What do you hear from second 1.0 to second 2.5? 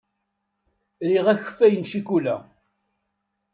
Riɣ akeffay n ccikula.